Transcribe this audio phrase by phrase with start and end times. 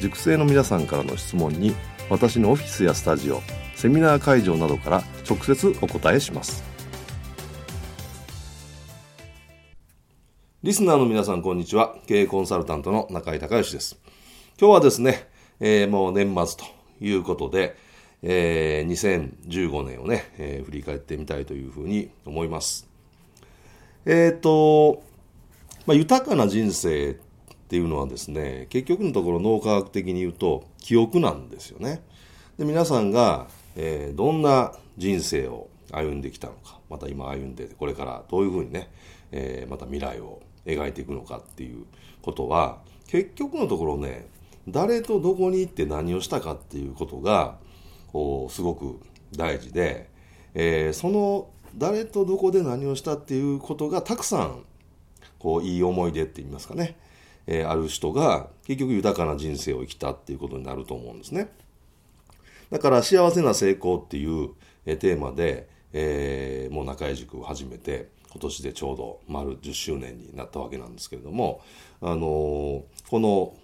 [0.00, 1.74] 塾生の皆さんからの質問に
[2.10, 3.40] 私のオフィスやスタジオ
[3.74, 6.62] セミナー会場などから直接お答えします。
[10.62, 11.94] リスナーの皆さんこんにちは。
[12.06, 13.98] 経営コンサルタントの中井隆義です。
[14.58, 15.28] 今日はですね、
[15.60, 16.64] えー、もう年末と
[17.04, 17.76] いうことで、
[18.22, 22.88] えー、2015年をね、えー、振り返ってみたいというふうに思います。
[24.06, 25.02] えっ、ー、と、
[25.86, 27.18] まあ、豊かな人生
[27.74, 32.04] っていうのはですね結局のところ脳科学的に言うと記憶なんですよね。
[32.56, 38.92] で皆さんが、えー、どんな人生を歩んできたのかまた今歩んでこれからどういうふうにね、
[39.32, 41.84] えー、また未来を描いていくのかっていう
[42.22, 44.28] ことは結局のところね
[44.68, 47.56] 誰とどこに行って何をしたかっていうことが
[48.12, 49.00] こうすごく
[49.36, 50.08] 大事で、
[50.54, 54.62] えー、その誰とどこで何をしたっていうことがたくさん
[55.40, 56.96] こういい思い出って言いますかね
[57.46, 61.48] えー、ある人が結局豊かな人生を生きたっていうことになると思うんですね。
[62.70, 64.50] だから幸せな成功っていう、
[64.86, 71.62] えー、テーマで、えー、もう中井塾を始めて今年でちょうど丸10周年になったわけなんですけれども、
[72.00, 73.54] あのー、この、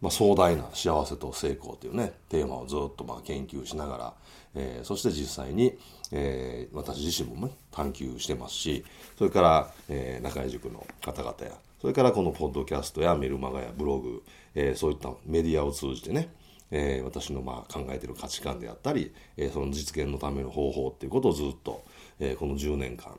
[0.00, 4.14] まあ、壮大な幸せと成功というねテーマをずっとまあ研究しながら、
[4.56, 5.78] えー、そして実際に、
[6.10, 8.84] えー、私自身もね探求してますし
[9.16, 14.22] それから、えー、中井塾の方々やそれからこのポッドキャストやメルマガやブログ、
[14.54, 16.32] えー、そういったメディアを通じてね、
[16.70, 21.84] えー、私のまあ考えている価値観であったり、えー、その実現のための方法っていうことをずっと、
[22.18, 23.16] えー、この10年間、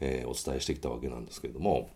[0.00, 1.90] えー、お伝えしてきたわけなんですけれども、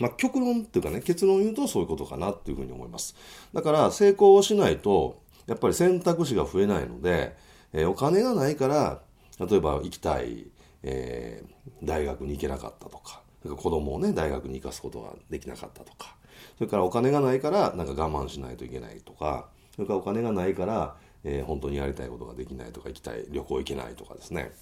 [0.00, 3.16] まあ、極論っていうかね結論を言うとそういうことかなっていうふうに思います。
[3.54, 7.34] だから成功をしないとやっぱり選択肢が増えないので、
[7.72, 9.00] えー、お金がないから
[9.40, 10.46] 例えば行きたい、
[10.82, 16.16] えー、大学に行けなかったとか子供をね大学に行かすことができなかったとか。
[16.58, 19.48] それからお金がないからなんか我慢しないといけないとか。
[19.74, 24.52] それからお金がないから、えー、本当にやりたいことができないとか行きたい旅行行けないとかですね。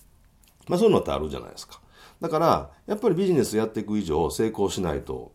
[0.69, 1.81] まあそういうのってあるじゃないですか。
[2.21, 5.33] だからやっぱりビジネスやっていく以上成功しないと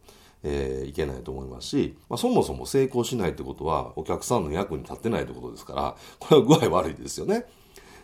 [0.47, 7.45] えー、いけないと思いますし、まあ、そもそも成功しないってことはお客さんの役に立ってないってことですからこれは具合悪いですよね。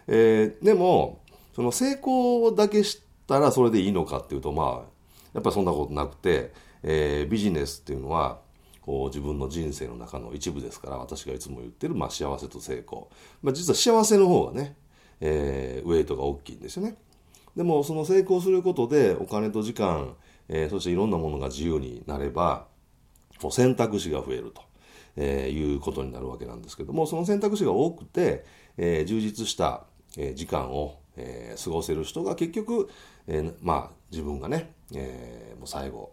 [0.07, 1.21] えー、でも
[1.55, 4.90] その成功だけしたらそれでいいのかっていうとまあ
[5.33, 6.53] やっぱりそんなことなくて、
[6.83, 8.39] えー、ビジネスっていうのは
[8.81, 13.09] こう自分の人生の中の一部ですから私がいつも言ってる、まあ、幸せと成功、
[13.41, 14.75] まあ、実は幸せの方がね、
[15.19, 16.95] えー、ウェイトが大きいんですよね。
[17.55, 20.15] でもその成功することでお金と時間、
[20.47, 22.67] えー、そしていろんなものが自由になれば
[23.41, 24.61] もう選択肢が増えると、
[25.17, 28.45] えー、いうことになるわけなんですけどもその選択肢が多くて、
[28.77, 29.85] えー、充実した、
[30.35, 32.89] 時間を、えー、過ごせる人が結局、
[33.27, 36.11] えー、まあ自分がねえー、もう最後、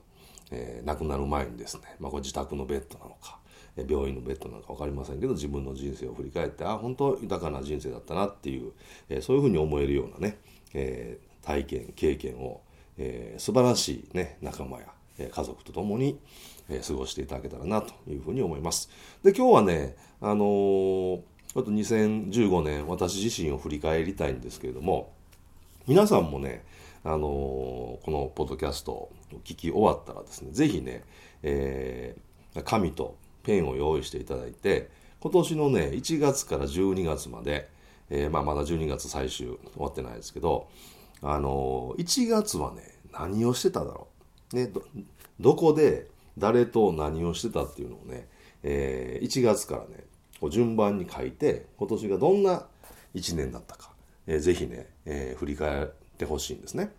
[0.51, 3.39] えー、亡くなる前にですね、まあ、これ自宅のベッドなのか、
[3.89, 8.73] 病院のベッドなのか分かりませんけど自分の人生を振り返ってあ本当豊かな人生だったなっていう、
[9.09, 10.39] えー、そういうふうに思えるようなね、
[10.75, 12.61] えー、体験経験を、
[12.97, 14.87] えー、素晴らしい、ね、仲間や、
[15.31, 16.21] 家族と共に、
[16.87, 18.91] 過ごしていただけたらなというふうに思います。
[19.25, 25.11] で今日はねあのー、ちょっと2015年私自身を振り返りたいんですけれども
[25.87, 26.63] 皆さんもね
[27.05, 29.13] あのこのポッドキャストを
[29.45, 31.05] 聞き終わったらですね是非ね、
[31.43, 34.91] えー、紙とペンを用意していただいて
[35.21, 37.69] 今年のね1月から12月まで、
[38.11, 40.69] えー、まあ、まだ12月最終終わってないですけど
[41.23, 44.09] あの1月はね何をしてただろ
[44.53, 44.83] う、ね、ど
[45.41, 48.29] どこで誰と何をしてたっていうのをね、
[48.63, 50.05] えー、1月からね
[50.51, 52.67] 順番に書いて今年がどんな
[53.15, 53.91] 1年だったか、
[54.27, 56.93] えー、ぜひね、えー、振り返ってほしいんですね。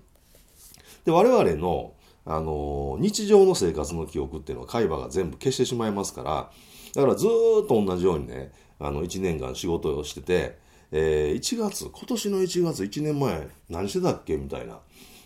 [1.06, 1.94] で我々の
[2.26, 6.52] あの日常の生活の記憶っていうのは海馬が全部消してしまいますから
[6.94, 7.30] だからずっ
[7.68, 10.58] と同じようにね、あの、1年間仕事をしてて、
[10.92, 14.80] えー、1月、今年の1月、1年前、何してたっけみたいな。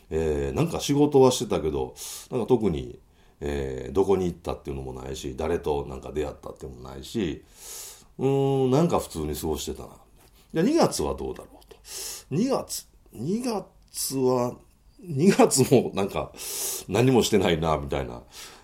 [0.09, 1.95] えー、なんか仕事はしてたけど、
[2.29, 2.99] なんか特に、
[3.39, 7.43] えー、どこに行ったっていうのもないし、誰となんか出会ったっていうのもないし、
[8.19, 9.89] うーん、なんか普通に過ごしてたな。
[10.53, 11.77] じゃあ2月はどうだろうと。
[12.31, 13.65] 2月、2月
[14.17, 14.55] は、
[15.01, 16.31] 2月もなんか
[16.87, 18.21] 何もしてないな、みたいな。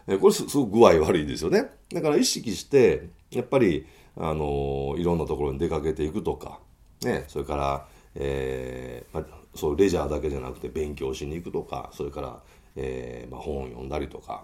[0.07, 1.69] えこれすごく具合悪いですよね。
[1.93, 3.85] だから意識して、やっぱり、
[4.17, 6.59] あのいろんなところに出かけていくとか、
[7.03, 12.39] ね、それから、えーまあ、そうレジャーだけじゃなくて勉強しに行くとか、それから、
[12.75, 14.43] えーまあ、本を読んだりとか、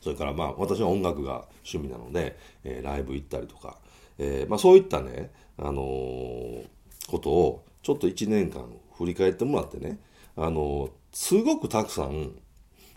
[0.00, 3.78] それからまあ私は音楽が趣味なので、えー、ライブ行ったりとか、
[4.18, 6.66] えーまあ、そういったね、あのー、
[7.08, 8.66] ことをちょっと1年間
[8.96, 9.98] 振り返ってもらってね、
[10.36, 12.32] あの、すごくたくさん、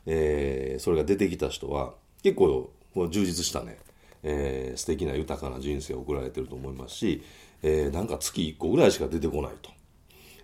[0.06, 2.72] えー、それが出てきた人は結構
[3.10, 3.78] 充実したね、
[4.24, 7.24] えー、素敵な豊かな人生を送られてると思いますし、
[7.62, 9.70] えー、なんか月1個ぐらいしか出てこないと、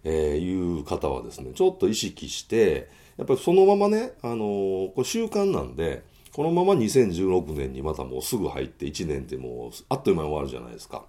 [0.03, 6.03] えー、いう方はですねちょっと意識してやっぱりそのままね、あの、これ習慣なんで
[6.33, 11.05] このまま2016年にまたもうすぐ入って1年ってもうあっという間に終わるじゃないですか。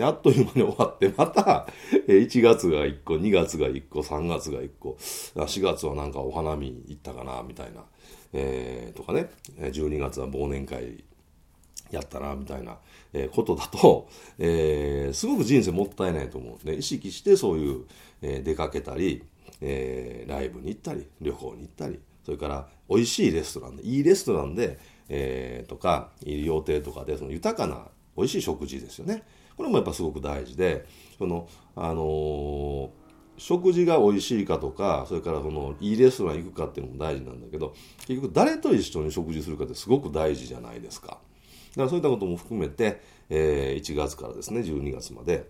[0.00, 1.66] あっという間に終わって、また、
[2.06, 4.96] 1月が1個、2月が1個、3月が1個、
[5.34, 7.84] 4月はなんかお花見行ったかな、みたいな、
[8.32, 11.04] えー、とかね、12月は忘年会
[11.90, 12.78] やったな、みたいな、
[13.12, 14.08] えことだと、
[14.38, 17.84] えー、すごく人生もったいないと思うんで、意識してそういう、
[18.22, 19.24] えー、出かけたり、
[19.60, 24.78] えー、ライブに行ったり、旅行に行ったり、それから美味しいレストランで、いいレストランで、
[25.08, 29.24] えー、とか、いい料亭とかで、その豊かな美味しい食事ですよね。
[29.60, 30.86] これもやっぱすごく大事で、
[31.18, 31.46] その、
[31.76, 32.90] あの、
[33.36, 37.74] 食事が美味しいかとか、それからその、いいレストラン行くかっていうのも大事なんだけど、
[38.06, 41.08] 結局誰と一緒に食事するかってすごく大事じゃないですか。
[41.08, 41.20] だか
[41.82, 45.46] らそういったことも含めて、えー、1月からですね、12月まで、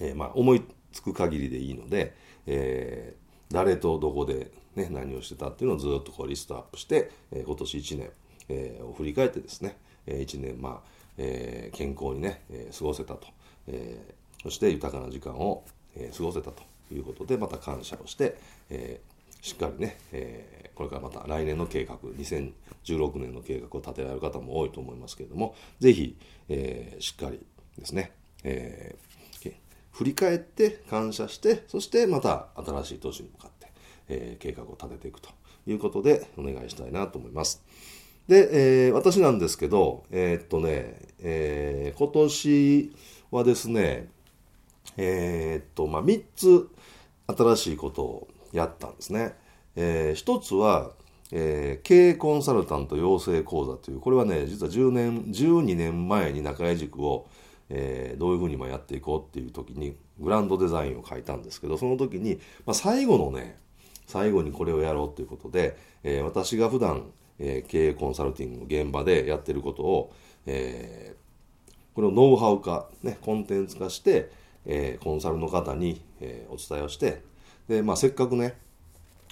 [0.00, 2.16] えー、まあ、思いつく限りでいいので、
[2.46, 8.10] えー、誰とどこで、ね、何をしてたっていうのをずっとこうリストアップして、えー、今年1年、
[8.48, 13.26] えー、を振り返ってですね、え、1年、まあ、えー、健康にね、えー、過ごせたと、
[13.68, 15.64] えー、そして豊かな時間を、
[15.96, 18.36] え、過ごせたということで、また感謝をして、
[18.70, 19.00] え、
[19.40, 26.16] しっかりね、え、これからまた来年の計画、2016年の計画を立てられる方も多いと思いますけれども、ぜひ、
[26.48, 27.40] え、しっかり
[27.78, 28.12] ですね、
[28.44, 28.94] え、
[29.96, 33.68] 振り返って感謝して、そしてまた新しい年に向かって、
[34.08, 35.30] え、計画を立てていくと
[35.66, 37.64] いうことでお願いしたいなと思います。
[38.28, 42.92] で、えー、私なんですけど、えー、っとね、えー、今年
[43.30, 44.08] はですね、
[44.96, 46.68] え、っと、まあ、3つ
[47.26, 49.34] 新しいことをやったんですね。
[49.76, 50.92] えー、1つは、
[51.32, 57.26] えー、経営コンサルタント養成講座という、これはね、実は10年、12年前に中江塾を、
[57.68, 63.58] えー、どういうふうに今やっていこうっていう時に、グランドデザインを書いたんですけど、その時に、まあ、最後のね、
[64.06, 70.12] 最後にこれをやろうということで、えー、私が普段、えー、経営コンサルティングの現場でやってることを、
[70.46, 74.30] えー、これをノウハウ化、ね、コンテンツ化して、
[74.64, 77.22] えー、コンサルの方に、えー、お伝えをして
[77.68, 78.58] で、まあ、せっかくね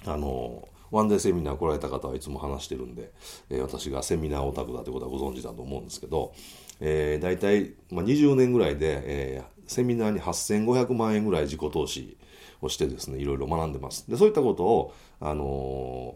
[0.05, 3.11] あのワンデーセミナー来られた方はいつも話してるんで、
[3.49, 6.33] えー、私がセミナーオタクだということはご存知だと思うんですけど、
[6.79, 12.17] えー、大体、まあ、20年ぐらいで、えー、セミナーに8500万円ぐらい自己投資
[12.61, 14.09] をしてですねいろいろ学んでます。
[14.09, 16.15] でそういったことを、あの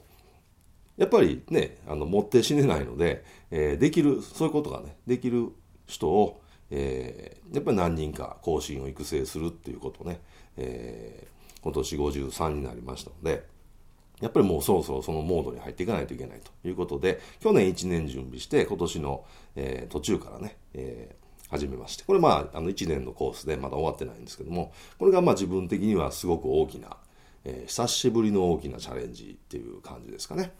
[1.00, 5.48] やっぱりね、あの、持って死ねないので、えー、できる、そういうことがね、できる
[5.88, 10.20] 人を、えー、やっぱり何人か後進を育成するっていうことね、
[10.58, 13.48] えー、今年53になりましたので、
[14.20, 19.24] やっぱりもうそろそろそのモードに入っていかないといけないということで、去年1年準備して、今年の、
[19.56, 22.04] えー、途中からね、えー、始めまして。
[22.04, 26.98] これまあ、あの1年のコースでまだ終わってないんですけども、これがまあ自分的にはすごく大きな、
[27.46, 30.52] えー、久しぶりの大きなチャレンジっていう感じですかね。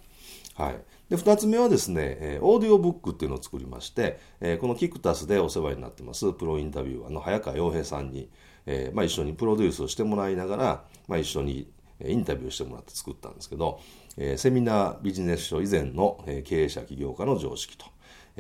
[0.60, 8.30] はい、で2つ目はですね、え、オーディオブックっていうのを作りまして、え、このキクタスでお世話になってますプロインタビュアーの早川洋平さんに、
[8.66, 11.72] えまあ、一緒にプロデュースをしてもらいながら、まあ、一緒に
[12.06, 13.80] インタビューしてもらって作ったんですけど、
[14.18, 17.86] え、セミナービジネス書以前の、経営者起業家の常識と。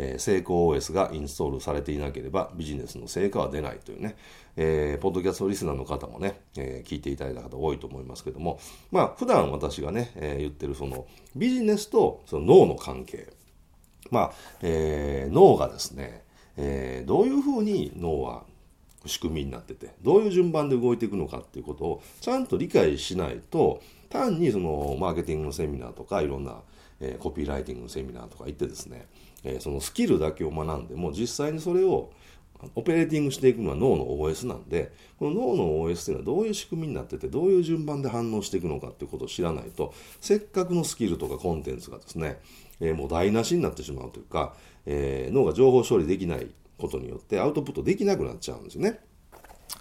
[0.01, 4.15] え、成功 OS がインストールされていなければビジネスの成果は出ないというね、
[4.56, 8.60] えー、ポッドキャストリスナーの方もね、えー、聞いていただいた方多いと思いますけども、
[8.91, 13.27] まあ、普段私がね、えー、言ってるそのビジネスとその脳の関係。
[14.10, 16.24] まあ、えー、脳がですね、
[16.58, 18.44] えー、どういうふうに脳は
[19.06, 26.62] 仕組みになってて、どういう順番で動いていくのかっていうことをちゃんと理解しないと、単にそのマーケティングのセミナーとかいろんな、
[27.00, 29.08] えー、コピーライティングのセミナーとか行ってですね、
[29.43, 32.12] え、そのスキルだけを学んでも実際にそれを
[32.75, 42.39] オペレーティングしていくのは脳の OS なんで、この脳の OS というのはどういう仕組みになってて、どういう順番で反応していくのかっていうことを知らないと、せっかくのスキルとかコンテンツがですね、
[42.81, 44.55] えー、もう台無しになってしまうというか、
[44.86, 49.00] えー、脳が情報処理できないことによってアウトプットできなくなっちゃうんですね。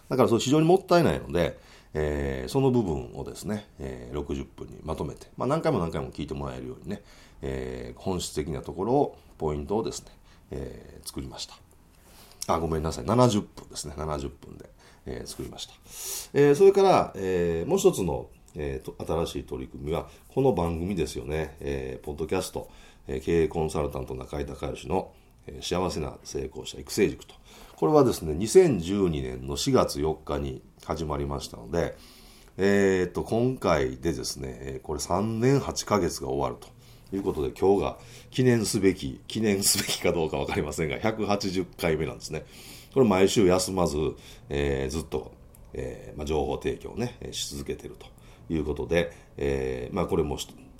[0.08, 1.58] だからそれ非常にもったいないので、
[1.94, 7.02] えー、その部分をですね、えー、60分にまとめて、まあ、何回も何回も聞いてもらえるようにね、
[7.42, 10.10] え、本質的なところを、ポイントをですね、
[10.50, 11.54] えー、作りました。
[12.48, 13.04] あ、ごめんなさい。
[13.04, 13.94] 70分ですね。
[13.96, 14.68] 70分で、
[15.06, 15.74] えー、作りました。
[16.34, 21.56] えー、それから、えー、もう一つの、えーと、新しい取り組みは、この番組ですよね。
[21.60, 22.68] えー、ポッドキャスト、
[23.06, 25.12] えー、経営コンサルタント中井隆義の、
[25.46, 27.34] えー、幸せな成功者育成塾と。
[27.76, 31.96] これはですね、2012年の4月4日に始まりましたので、
[32.56, 36.77] えー、と、今回でですね、これ3年8ヶ月が終わると。
[37.10, 37.98] ということで今日が
[38.30, 42.44] 記念すべき、記念すべきかどうか分かりませんが、180回目なんですね。
[42.92, 43.96] これ毎週休まず、
[44.48, 45.32] えー、ずっと、
[45.72, 48.06] えーまあ、情報提供をね、し続けてると
[48.52, 50.38] いうことで、えー、まあこれも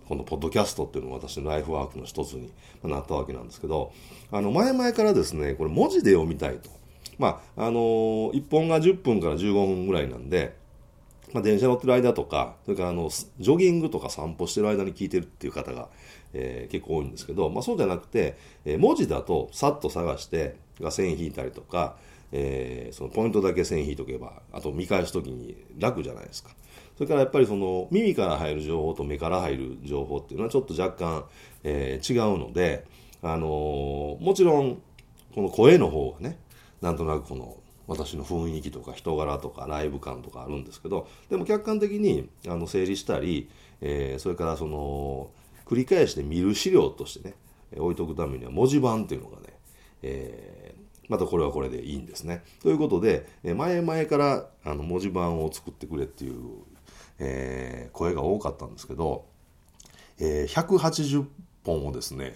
[0.08, 3.92] このポッドキャストっていうのが私のライフワークの一つになったわけなんですけど、
[4.30, 6.70] あの前々からですね、これ文字で読みたいと。
[7.18, 10.56] まあ、あのー、1本が10分から15分ぐらいなんで、
[11.32, 15.88] まあ、電車乗ってる間とか、それからあの、ジョギングとか散歩してる間に聞いてるっていう方が、
[16.32, 21.96] えー、結構多いんですけど、まあ、そうじゃなくて、えー、文字だとさっと探してが線引いたりとか、
[22.32, 26.50] えー、そのポイントだけ線引いとけばあと見返す時に楽じゃないですか。
[26.96, 31.24] それからやっぱりその耳から入る情報と目から入る情報っていうのはちょっと若干、
[31.62, 32.84] えー、違うので、
[33.22, 34.82] あのー、もちろん
[35.32, 36.38] この声の方がね
[36.80, 37.56] なんとなくこの
[37.88, 45.30] 私の雰囲気とか人柄とかライブ感とかあるんですけどでも客観的にあの整理したり、えー、それからその
[45.66, 47.34] 繰り返して見る資料としてね
[47.76, 49.46] 置いとくためには文字盤っていうのがね、
[50.02, 52.42] えー、またこれはこれでいいんですね。
[52.62, 56.40] ということで前々からあの文字盤を作ってくれっていう、
[57.18, 59.26] えー、声が多かったんですけど、
[60.18, 61.26] えー、180
[61.68, 62.34] 本をですね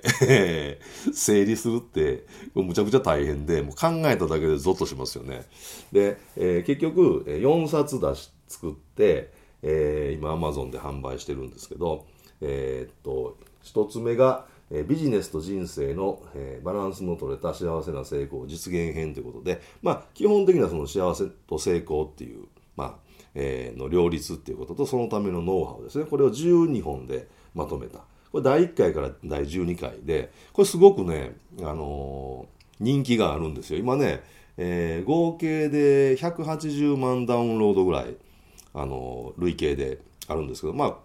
[1.12, 2.24] 整理するって
[2.54, 5.46] むちゃくちゃ大変でもう考えただけでゾッとしますよね。
[5.90, 12.04] で、えー、結局4冊出し作って、えー、今 Amazon で販売してるんですけど
[12.42, 14.46] えー、っと1つ目が
[14.88, 22.94] ビジネスと人生の、え、バランスの取れた幸せな成功実現編ということで、まあ、基本的なその幸せと成功っていう、まあ
[23.34, 33.78] えー、の両立っていうこととそのためのノウハウですねこれを12本でまとめたこれ第1回から第12回でこれすごくね、あのー、人気があるんですよ。
[33.78, 34.22] 今ね、
[34.56, 38.16] えー、合計で180万ダウンロードぐらい、
[38.74, 39.98] あの累計で
[40.28, 40.96] あるんですけどまあ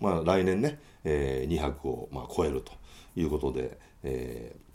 [0.00, 2.72] まあ、来年ね、えー、200をまあ超えると
[3.16, 4.70] いうことで、えー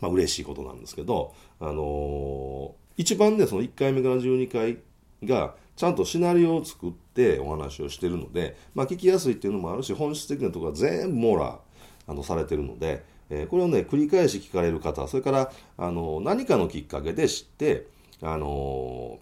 [0.00, 4.78] まあ嬉しいことなんですけど、あのー、一番ねその1回目から12回
[5.24, 7.03] がちゃんとシナリオを作って
[7.40, 11.58] お話をしてるので、まあ、聞きやすいっていうのもあるし本質的なところは全部網羅
[12.06, 17.86] あのされてるので、えー、これをね繰り返し聞かれる方それからあの何かのきっかけで知って
[18.22, 19.18] あの、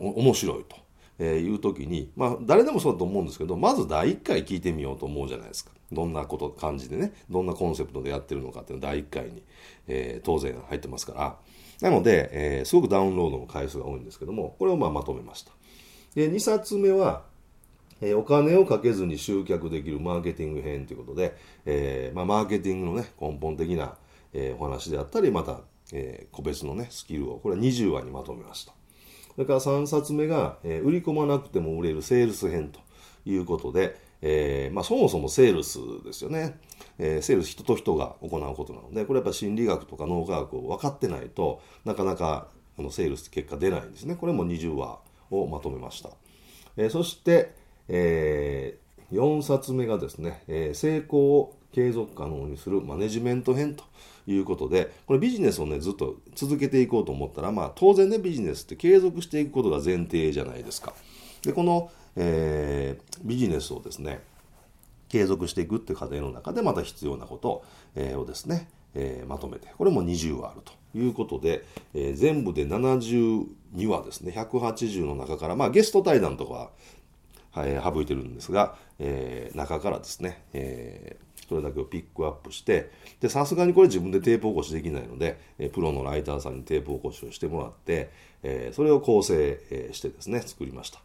[0.00, 5.72] 面白いとえー、いう時に、まあ、誰でもそうだと思うんですけど、まず第1回聞いてみようと思うじゃないですか。
[5.90, 9.42] どんなこと、感じでね、どんなコンセプトでやってるのかっていうの第1回に、
[9.88, 11.36] えー、当然入ってますから。
[11.80, 15.52] なので、えー、すごくダウンロードの回数が多いんですけども、これをまあまとめました。
[16.14, 17.22] で、2冊目は、
[18.00, 21.36] えー、お金をかけずに集客できるマーケティング編ということで、
[21.66, 23.96] えーまあ、マーケティングのね、根本的な、
[24.32, 25.60] えー、お話であったり、また、
[25.92, 28.72] えー、個別のね、スキルを、これは20話にまとめました。
[29.34, 32.80] それから3冊目が、えー、売り込まなくても売れるセールス編と
[33.24, 36.58] いうことで、えーまあ、そもそもセールスですよね、
[36.98, 42.48] えー、セールス人と人が行うことなのでこれやっぱ心理学とか脳科学を分かってないとなかなか
[42.78, 44.98] あのセールス結果出ないんですねこれも20話
[45.30, 46.10] をまとめました、
[46.76, 47.54] え、そして、
[47.88, 53.84] えー、4冊目がですね、え、成功を継続可能にするマネジメント編と
[54.26, 60.94] いうことで、これビジネスをね、ずっと続けていこうと思ったら、まあ当然ね、ビジネスって継続していくことが前提じゃないですか。
[61.42, 64.20] で、この、えー、ビジネスをですね、
[65.08, 71.64] 継続していくっていう過程の中でまた必要なことを,、えー、をですね、えー、まとめて、これも20話あるということで、
[71.94, 73.46] えー、全部で72
[73.86, 76.70] 話ですね、180の中から、まあゲスト対談とかは、
[77.56, 82.90] えー、省いてるんですが、えー、中からですね、えー、それだけをピックアップして
[83.28, 88.10] さすがにこれ自分でテープ起こしできないので、えプロのライターさんにテープ起こしをしてもらって、
[88.42, 91.00] えそれを構成してですね作りました。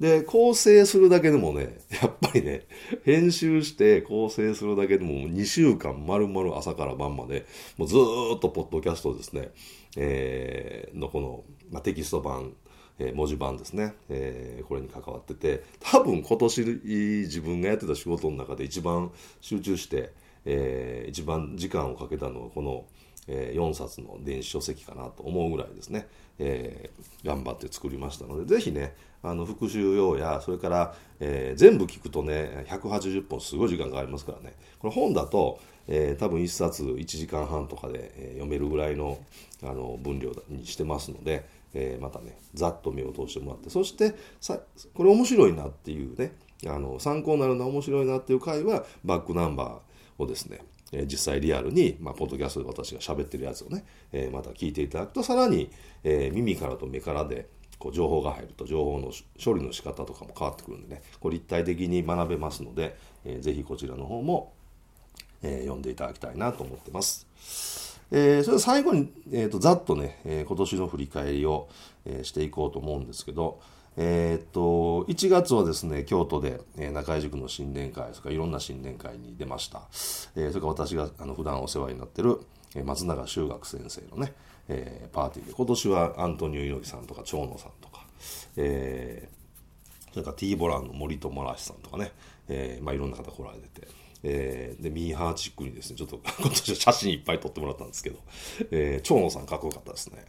[0.00, 2.66] で、構成するだけでもね、やっぱりね、
[3.04, 9.50] 編集して構成するだけでも2週間丸々朝から晩まで、もうずっとポッドキャストですね、
[9.96, 12.52] えー、のこの、まあ、テキスト版、
[13.00, 20.12] えー、文字版ですね、えー、これに関わってて、多分今年自分がやってた仕事の中で一番集中して、
[20.44, 22.86] えー、一番時間をかけたのはこの、
[23.28, 26.08] えー、4冊の電子書籍かなと思うぐらいですね、
[26.38, 34.54] えー、頑張って作りましたので、ぜひね、あの復習用やそれから、えー、全部聞くとね180本すごい時間かかりますからね。
[34.78, 39.18] これ本だと、えー、多分1冊1時間半とかで、え、読めるぐらいの
[39.62, 41.44] あの分量にしてますので、
[41.74, 44.60] え、またねざっと目を通してもらってそしてさ
[44.94, 46.32] これ面白いなっていうね
[46.66, 50.60] あの参考になるな面白いなっていう回はバックナンバーをですね
[50.92, 55.70] え実際リアルに、まあ、ポッドキャストで私が喋ってるやつをね、えー、また聞いていただくとさらに、
[56.04, 57.46] えー、耳からと目からで、
[57.78, 64.52] こう情報が入ると情報の処理の仕方とかも変わってくるんでねこれ立体的に学べますので、えー、ぜひこちらの方も、
[65.42, 67.26] えー、読んでいただきたいなと思ってます。
[68.10, 71.68] えー、それで最後に、えーと、ざっとね、えー、今年の振り返りを、
[72.06, 73.60] え、していこうと思うんですけど、
[74.00, 79.82] えー、っと1月はですね京都で、えー、中井塾の新年会それからいろんな新年会に出ました、
[80.36, 82.38] えー、それから私があの普段お世話になってる、
[82.76, 84.34] えー、松永修学先生のね、
[84.68, 88.06] えー、パーティーで今年はアントニオ猪木さんとか長野さんとか、
[88.56, 92.12] えー、それから T ボランの森友らしさんとかね、
[92.48, 93.97] えーまあ、いろんな方来られてて。
[94.22, 98.18] えー、でミーハーチックにですねちょっと 今年は写真いっぱい撮ってもらったんですけど、
[98.70, 100.24] えー、長野さんかっこよかったですね、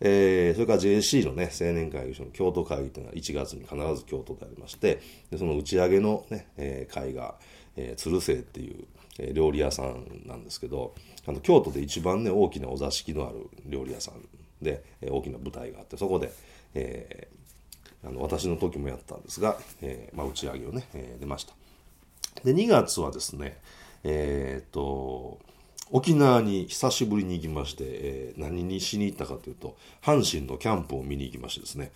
[0.00, 7.38] えー、それから JC のね青年会議所の京都会議というのは1月に必ず京都でありましてでその打ち上げのね、えー、会が、
[7.76, 8.84] えー、鶴瀬っていう、
[9.18, 10.94] えー、料理屋さんなんですけど
[11.26, 14.14] あの京都で一番ね大きなお座敷のある料理屋さん
[14.62, 16.32] で、えー、大きな舞台があってそこで、
[16.74, 21.54] えー、あの私の時もやったんですが、えーまあ、打ち上げをね、えー、出ました。
[22.44, 23.58] で2月はですね
[24.04, 25.38] えっ、と
[25.90, 31.92] 沖縄に久しぶりに行きまして、えー、何にしに行ったかというと阪神のキャンプを見に行きましてですね、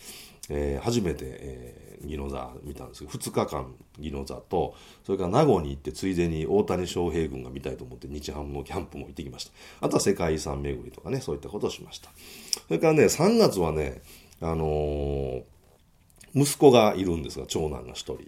[0.49, 9.53] えー、初めて、えー、宜野座見たんですけど2日間宜野座とそれから名護に行ってついでに大谷翔平軍が見たいと思って日ハムのキャンプも行ってきました。
[9.87, 12.11] あとは世界遺産巡りとかねそういったことをしました。
[12.67, 14.03] それからね3月はね
[14.41, 15.43] あのー
[16.35, 18.19] 息子がいるんですが、長男が1人、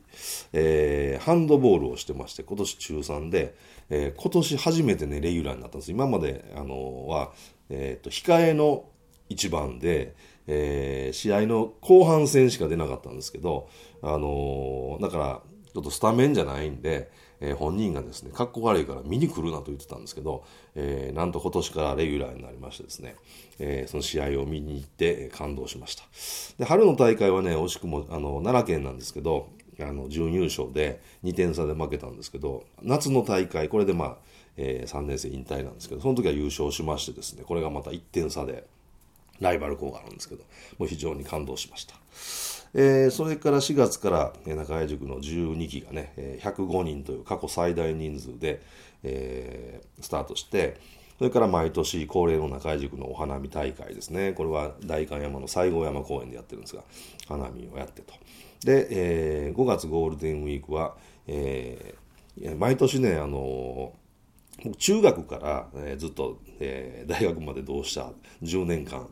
[0.52, 3.54] えー、ハンドボールをしてまして、今年中3で、
[3.90, 5.90] えー、今年初めてね、レギュラーになったんです。
[5.90, 7.32] 今まで、あのー、は、
[7.70, 8.84] えっ、と、控えの
[9.28, 10.14] 一番で、
[10.46, 13.68] え、試合の後半戦しか出なかったんですけど、
[14.02, 15.40] あの、だから、
[15.72, 20.44] ちょっとスタメンじゃないんで、えー、本人がですね、かっこ悪いから見に来るなと言ってたんですけど、
[20.74, 23.16] えー、なんと今年からレギュラーになりましてですね、
[23.58, 26.04] えー、その試合を見に行って感動しました。
[26.58, 29.48] で、春の大会はね、惜しくも、あの、奈良県なんですけど、
[29.80, 34.16] あの、準優勝で2点差で負けたんですけど、夏の大会、これでまあ、
[34.56, 38.64] えー、3年生引退なんですけど、その時は優勝しましてですね、これがまた1点差で、
[39.40, 40.44] ライバル校があるんですけど、
[40.78, 41.94] もう非常に感動しました。
[42.74, 48.60] えー、それから4月から中井塾の12期がね、105人という過去最大人数で、
[49.04, 50.76] えー、スタートして、
[51.18, 54.32] それから毎年恒例の中井塾のお花見大会ですね。
[54.32, 56.82] これは代官山の西郷山公園でやってるんですが、
[57.28, 58.14] 花見をやってと。
[58.64, 60.96] で、えー、5月ゴールデンウィークは、
[61.28, 68.10] えー、毎年ね、あのー、中学から、えー、ずっと、えー、大学まで同志社
[68.42, 69.08] 10年間、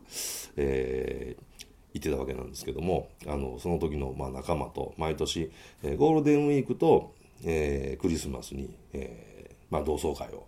[0.56, 1.51] えー、
[1.94, 5.50] 行ってたわけなんですけどもあのその時のまあ仲間と毎年、
[5.82, 7.12] えー、ゴールデンウィークと、
[7.44, 10.46] えー、クリスマスに、えーまあ、同窓会を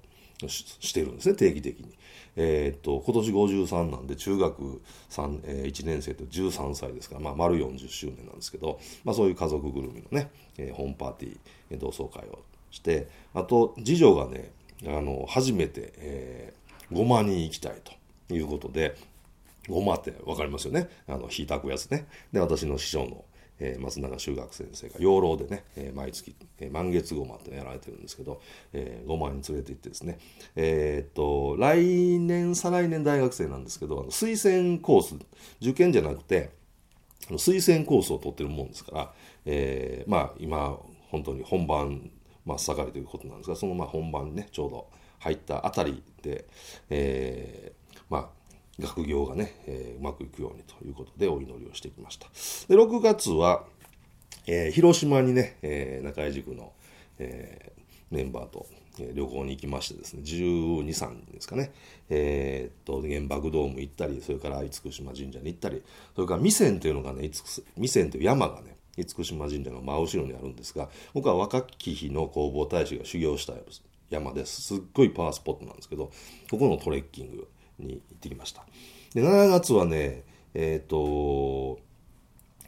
[0.49, 1.95] してるんですね定期的に。
[2.37, 14.51] えー、っと今年53なんで中学3、えー、1年生と13歳ですから、まあ、丸40周年なんですけど、まあ、そういう家族ぐるみのね、えー、ホームパーティー同窓会をしてあと次女がね
[14.85, 17.81] あの初めて、えー、5万人行きたい
[18.29, 18.97] ということで
[19.69, 20.89] ごまって分かりますよね。
[21.07, 22.07] あの、引いたくやつね。
[22.33, 23.25] で、私の師匠の、
[23.61, 28.41] えー、松永修学先生が養老でね、えー、毎月、えー、満月ごまってやられてるんですけど、
[28.73, 30.19] えー、ごまに連れて行ってですね、
[30.57, 31.83] えー、っと、来
[32.19, 35.15] 年、再来年大学生なんですけど、あの推薦コース、
[35.61, 36.51] 受験じゃなくて、
[37.29, 39.13] あの推薦コースを取ってるもんですから、
[39.47, 40.79] えー、まあ今、
[41.11, 42.11] 本当に本番
[42.45, 44.89] 真っ盛りということなんですが、そのまあ本番にね、ちょうど
[45.21, 46.45] 入ったあたりで、
[46.91, 48.44] えー、まあ
[48.81, 52.27] 学業がね、えー、うまくいくようにということでお祈りをしてきました。
[52.69, 53.65] で6月は、
[54.47, 56.73] えー、広島にね、えー、中井塾の、
[57.19, 58.67] えー、メンバーと、
[58.99, 61.73] えー、旅行に行きましてですね、12、3ですかね、
[62.11, 65.83] えー、っと、原爆ドーム行ったり、それから厳島神社に行ったり、
[66.15, 67.31] それから未線というのがね、
[67.77, 73.55] 未線という山がね、厳島神社の真後ろにあるんですがここは若き日の弘法大師が修行した
[74.11, 74.61] 山です。
[74.61, 76.13] すっごいパワースポットなんですけど
[76.51, 77.49] ここのトレッキング。
[77.79, 78.65] に行ってきました
[79.15, 81.81] で7月はねえっ、ー、と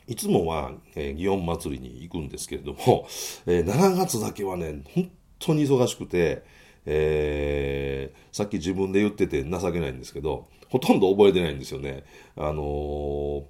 [0.09, 3.07] いつもは、えー、祇園祭りに行くんですけれども、
[3.47, 6.45] えー、7月だけはね本当に忙しくて、
[6.85, 12.05] えー、さっき自分で言ってて情けないんですけどほとんど覚えてないんですよね。
[12.37, 13.45] あの、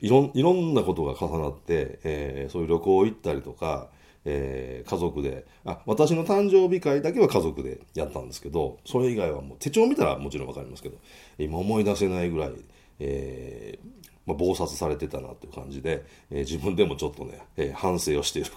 [0.00, 3.88] いろいろんなことが重なって、えー、そういう旅行行ったりとか、
[4.24, 5.44] えー、家族で。
[5.64, 10.98] あ私の誕生日会だけは家族でやったんですけどそれ以外はもう手帳見たらもちろん分かりますけど
[11.38, 12.52] 今思い出せないぐらい、
[12.98, 18.50] えーまあ、暴殺されてたなという感じで、えー、自分でもちょっとね、えー、反省をしている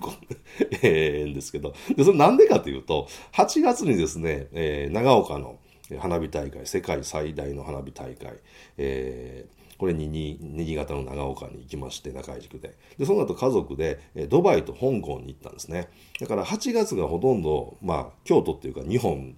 [0.83, 5.57] えんですけどでそれなんでかというと8月にですね、えー、長岡の
[5.99, 8.33] 花火大会世界最大の花火大会、
[8.77, 12.75] えー、これに新潟の長岡に行きまして中井宿で。
[12.97, 15.89] でその後家族でドバイと香港に行ったんですね。
[16.19, 19.35] だから8月がほとんど、まあ、京都っていうか日本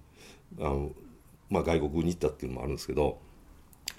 [0.58, 0.90] あの、
[1.50, 3.18] まあ、外国に行ったっていうのもあるんですけど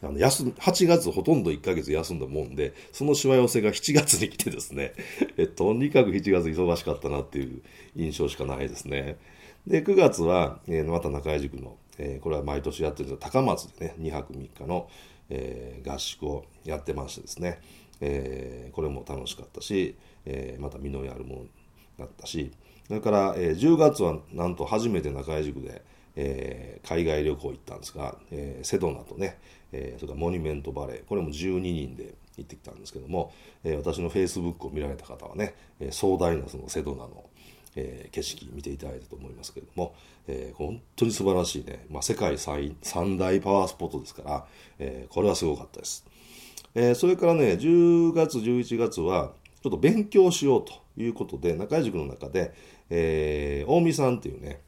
[0.02, 4.93] あの休8月ほとんど1ヶ月休んだもんでそのしわ寄せが7月に来てですね
[5.38, 7.62] えとにかく7月忙しかったなっていう
[7.95, 9.17] 印象しかないですね。
[9.67, 14.89] で9月は、えー、また中井塾の、えー、これは毎年やってるんですが高松でね2泊3日の、
[15.29, 17.61] えー、合宿をやってましてですね、
[18.01, 21.45] えー、これも楽しかったし、えー、また実りあるもの
[21.97, 22.51] だったし
[22.89, 25.83] それから、え、10月はなんと初めて中井塾で、
[26.15, 29.37] え、海外旅行行ったんですが、え、セドナとね、
[29.71, 33.31] え、それからモニュメントバレーこれも12人で行ってきたんですけども、
[33.63, 37.28] え、私のフェイスブックを見られた方はね、え、壮大なそのセドナの、
[37.75, 39.93] えー、景色見ていただいたと思いますけれども、
[40.27, 44.45] えー、本当に素晴らしいね、まあ、世界最三大パワースポットですから、
[44.79, 46.05] えー、これはすごかったです、
[46.75, 52.53] えー、それからね10月11月はちょっと勉強しようということで中井塾の中で、
[52.89, 54.62] えー、大見さんっていうね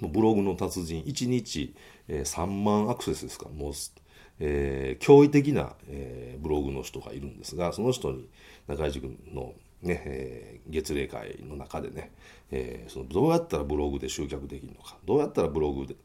[0.00, 1.74] ブログの達人1日、
[2.08, 3.72] えー、3万アクセスですかもう
[4.44, 8.28] えー、驚異的な、えー、ブログの人がいるんですがその人に
[8.66, 12.12] 中井塾のね、えー、月例会の中でね、
[12.50, 15.96] えー、そのどうやったらブログで集客できるのかどうやったらブログで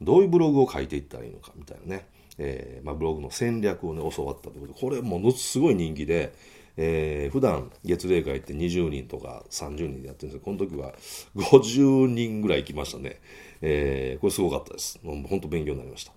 [0.00, 2.06] どういうブログを書いていったらいいのかみたいなね、
[2.38, 6.32] えーまあ、ブログの戦略をね教わったということでこれものすごい人気で、
[6.76, 10.92] えー、普段月例会って20人とか30人でやってるんですけどこの時は
[11.36, 13.20] 50人ぐらい行きましたね、
[13.60, 14.98] えー、これすごかったです。
[15.02, 16.12] もう本当勉強になりました。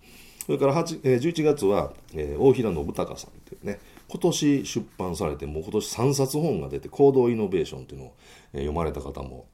[0.46, 8.14] それから8、えー、11月は、えー、大平信孝さんっていうね、今年出版されて、もう今年3冊本が出て、行動イノベーションっていうのを、
[8.54, 9.48] 読まれた方も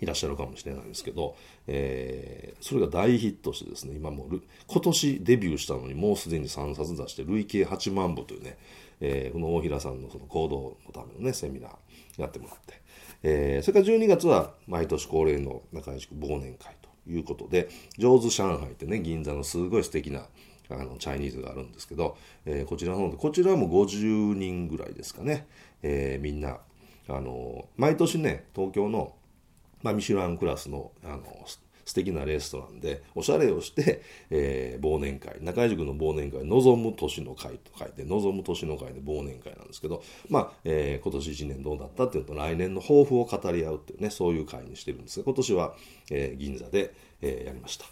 [0.00, 8.58] いらっしゃるかもしれないんですけど、えー、それが大ヒットしてですね、今もう今年デビューしたのにもうすでに3冊出して、累計8万部というね、
[9.00, 12.82] えー、この大平さんのその行動のためのね、セミナーやってもらって、
[13.22, 16.86] えー、それから12月は毎年恒例の中西区忘年会と。
[17.08, 17.68] いうことで
[17.98, 20.26] 上手上海ってね銀座のすごい素敵な
[20.70, 25.46] あのチャイニーズがあるんですけど、えー、こちらの方でこちらも50人ぐらいですかね、
[25.82, 26.58] えー、みんな
[27.08, 29.14] あの毎年ね東京の、
[29.82, 31.22] まあ、ミシュランクラスのあの
[31.86, 45.74] 素敵なレストランでおしゃれをして、えー、忘年会中井塾の忘年会望む年の会と書いて望む年の会で忘年会なんですけどまあ、えー、今年1年どうだったっていうと来年の抱負を語り合うっていうねそういう会にしてるんですが今年は、
[46.10, 47.84] えー、銀座で、えー、やりました、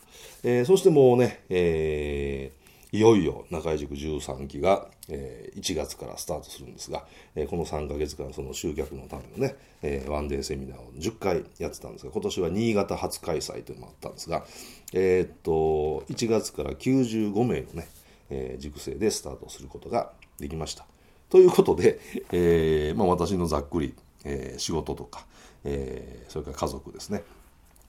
[0.42, 2.63] えー、そしてもうね、えー
[2.94, 7.04] いよいよ中井塾13期が、えー、1月からスタートするんですが、
[7.34, 14.44] えー、この3ヶ月間その集客のためのね、えー、ワンデーセミナーを10回やってたんですが今年は新潟初開催というのもあったんですが、
[14.92, 17.88] え、っと1月から95名のね、
[18.30, 20.86] えー、塾生でスタートすることができました。
[21.30, 21.98] ということで、
[22.30, 23.92] えーまあ、私のざっくり、
[24.24, 25.26] えー、仕事とか、
[25.64, 27.24] えー、それから家族ですね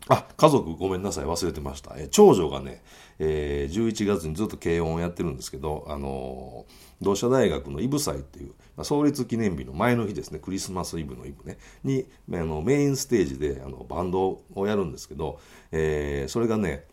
[0.08, 1.96] あ、家族ごめんなさい、忘れてました。
[1.98, 2.84] え長女がね、
[3.18, 15.40] えー、11月にずっと軽音をやってるんですけど、あのー、同志社大学のイブ祭っていう、まあ、創立記念日の前の日ですね、クリスマスイブのイブね、に、あのメインステージであのバンドをやるんですけど、
[15.72, 16.86] えー、それがね、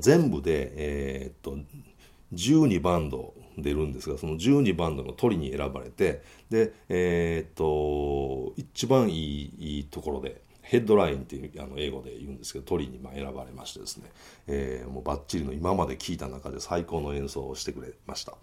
[0.00, 1.56] 全部で、え、っと、
[2.34, 14.10] 12バンド出るんですがその12バンドの鳥に選ばれてでえー、っと一番いいいいところでヘッドラインっていうあの英語で言うんですけど鳥にま選ばれましてですね、
[14.48, 18.34] えー、もうバッチリの今まで聴いた中で最高の演奏をしてくれました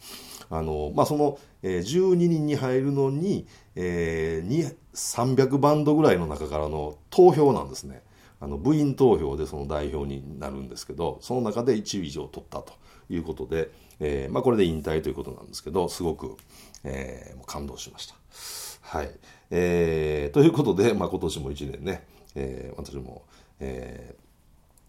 [0.50, 8.02] あの、まあ、その、えー、12人に入るのに,、えー、300バンドぐらいの中からの投票なんですね
[8.40, 12.74] あの部員投票でその代表になるんですけどその中で1位以上取ったと
[13.10, 16.38] いうことで、えーまあ、これで引退ということなんですけどすごく、
[16.86, 18.16] えー、感動しました。
[18.84, 19.12] はい。
[19.50, 23.24] えー、ということで、まあ、今年も1年ね、えー、私も、
[23.60, 24.16] え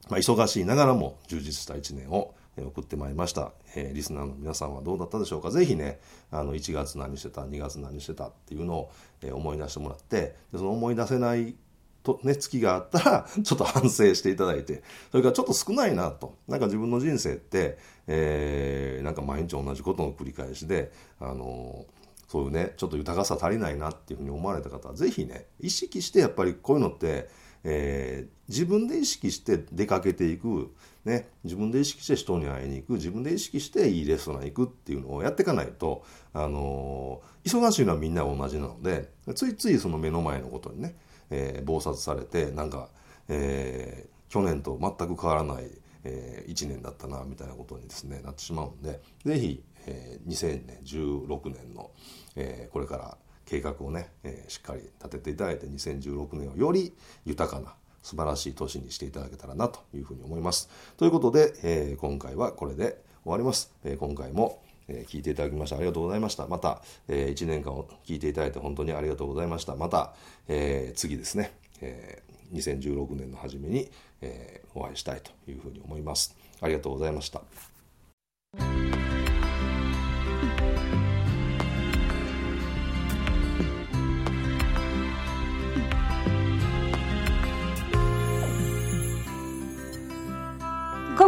[0.06, 5.98] ー、まあ、忙しいながらも充実した1年を送ってまいりました、えー、リスナーの皆さんはどうだったでしょうかぜひね
[6.30, 11.56] あの1月何してた2月何してたっていうのを、え、思い出してもらってでその思い出せない
[12.04, 16.36] とね、月があったら、 ちょっと反省していただいて、それからちょっと少ないなと。
[16.46, 22.03] なんか自分の人生って、えー、なんか毎日同じことの繰り返しで、あのー、
[22.34, 27.28] そういうね、ちょっと豊かさ足りないなっていうふうに思われた方は、ぜひね、意識してやっぱりこういうのって、
[27.62, 40.96] えー、自分で意識して出かけていく、ね、自分で意識して人に会いに行く自分で意識していいレストラン行くっていうのをやっていかないと、あのー、忙しいのはみんな同じなのでついついその目の前のことにね、
[41.30, 42.88] えー、忙殺されてなんか、
[43.28, 45.70] え、去年と全く変わらない、
[46.02, 51.90] え、1年だったなみたいなことにですねなってしまうんで是非、えー、2016年の、
[52.36, 53.16] えー、これから
[53.46, 56.92] 計画をね、えー、しっかり立てていただいて2016年をより
[57.24, 60.68] 豊かな素晴らしい年にしていただけたらなというふうに思います。
[60.96, 63.72] ということで、えー、今回はこれで終わります。
[63.84, 66.46] えー、今回も、え、聞いていただきましてありがとうございました。
[66.46, 69.74] また、えー、1年間を聞いていただいて本当にありがとうございました。
[69.76, 70.14] また、
[70.48, 76.36] えー、次ですね、えー、2016年の初めに、え、お会いしたいというふうに思います。
[76.60, 77.40] ありがとうございました。